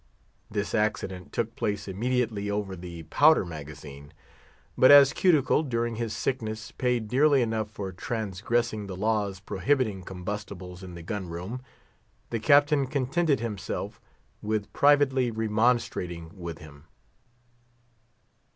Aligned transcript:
This 0.49 0.73
accident 0.73 1.31
took 1.31 1.55
place 1.55 1.87
immediately 1.87 2.49
over 2.49 2.75
the 2.75 3.03
powder 3.03 3.45
magazine; 3.45 4.11
but 4.75 4.89
as 4.89 5.13
Cuticle, 5.13 5.61
during 5.61 5.97
his 5.97 6.11
sickness, 6.11 6.71
paid 6.71 7.07
dearly 7.07 7.43
enough 7.43 7.69
for 7.69 7.91
transgressing 7.91 8.87
the 8.87 8.95
laws 8.95 9.39
prohibiting 9.39 10.01
combustibles 10.01 10.81
in 10.81 10.95
the 10.95 11.03
gun 11.03 11.27
room, 11.29 11.61
the 12.31 12.39
Captain 12.39 12.87
contented 12.87 13.41
himself 13.41 14.01
with 14.41 14.73
privately 14.73 15.29
remonstrating 15.29 16.31
with 16.35 16.57
him. 16.57 16.85